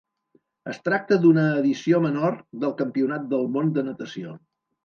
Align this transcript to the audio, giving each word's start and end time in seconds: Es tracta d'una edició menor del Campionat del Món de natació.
Es 0.71 0.79
tracta 0.87 1.17
d'una 1.25 1.43
edició 1.59 2.01
menor 2.07 2.39
del 2.65 2.75
Campionat 2.83 3.31
del 3.35 3.49
Món 3.59 3.71
de 3.77 3.89
natació. 3.93 4.35